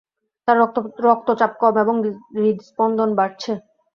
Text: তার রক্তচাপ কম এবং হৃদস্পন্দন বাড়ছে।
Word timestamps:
তার 0.47 0.57
রক্তচাপ 1.05 1.51
কম 1.61 1.75
এবং 1.83 1.95
হৃদস্পন্দন 2.35 3.09
বাড়ছে। 3.19 3.51